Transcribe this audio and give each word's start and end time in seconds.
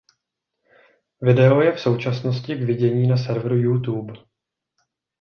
Video 1.21 1.61
je 1.61 1.71
v 1.71 1.79
současnosti 1.79 2.55
k 2.55 2.61
vidění 2.65 3.07
na 3.07 3.17
serveru 3.17 3.55
Youtube. 3.55 4.13